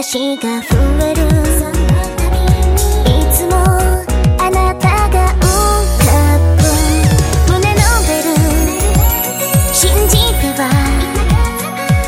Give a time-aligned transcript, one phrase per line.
[0.00, 1.22] 足が震える
[3.04, 3.50] いつも
[4.38, 5.42] あなたが浮
[6.06, 6.06] か
[7.48, 8.30] 胸のベル。
[9.74, 10.62] 信じては。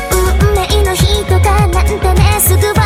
[0.09, 2.80] 運命の日とかなんてねすぐ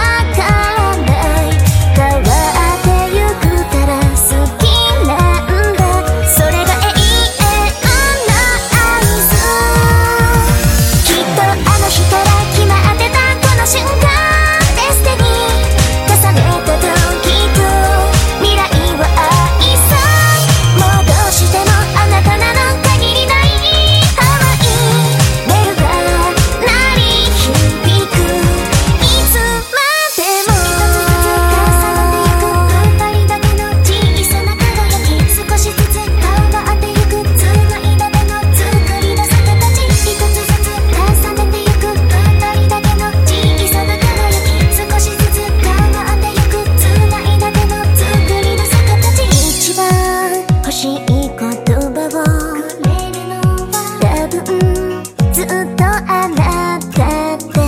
[56.07, 57.59] あなたって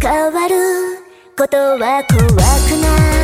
[0.00, 0.54] 変わる
[1.36, 3.15] ことは怖くない。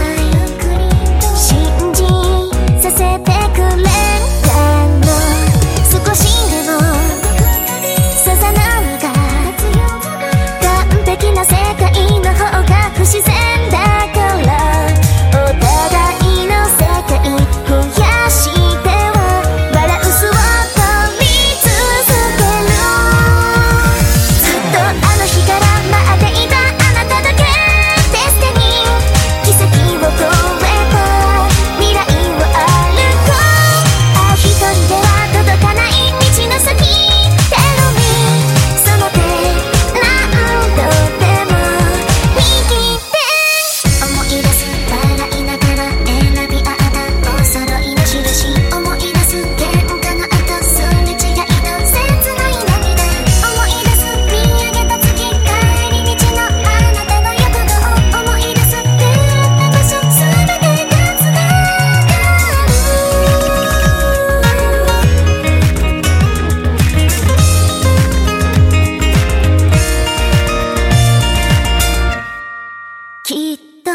[73.24, 73.92] きっと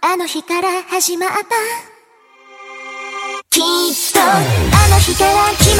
[0.00, 1.36] あの日から始まった。
[3.50, 3.62] きっ
[4.14, 4.24] とあ
[4.88, 5.79] の日から決ま